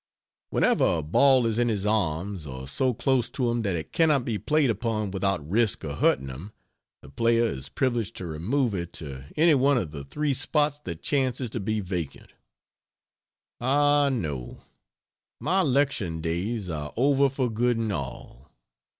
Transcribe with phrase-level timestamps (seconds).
[0.49, 4.25] Whenever a ball is in his arms, or so close to him that it cannot
[4.25, 6.53] be played upon without risk of hurting him,
[7.03, 11.51] the player is privileged to remove it to anyone of the 3 spots that chances
[11.51, 12.33] to be vacant.
[13.59, 14.61] Ah, no,
[15.39, 18.49] my lecturing days are over for good and all.